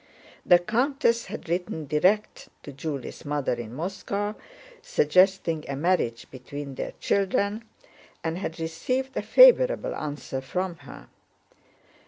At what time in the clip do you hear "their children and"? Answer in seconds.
6.73-8.39